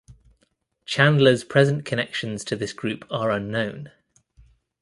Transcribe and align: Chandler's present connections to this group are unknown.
Chandler's 0.83 1.43
present 1.43 1.85
connections 1.85 2.43
to 2.45 2.55
this 2.55 2.73
group 2.73 3.05
are 3.11 3.29
unknown. 3.29 3.91